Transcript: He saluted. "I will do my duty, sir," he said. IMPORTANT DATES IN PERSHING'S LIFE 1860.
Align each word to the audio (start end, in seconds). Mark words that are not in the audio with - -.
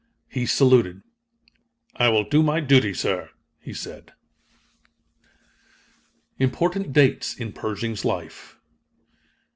He 0.29 0.47
saluted. 0.47 1.03
"I 1.95 2.09
will 2.09 2.23
do 2.23 2.41
my 2.41 2.59
duty, 2.59 2.91
sir," 2.91 3.29
he 3.59 3.71
said. 3.71 4.13
IMPORTANT 6.39 6.91
DATES 6.91 7.35
IN 7.39 7.53
PERSHING'S 7.53 8.03
LIFE 8.03 8.57
1860. 8.57 8.61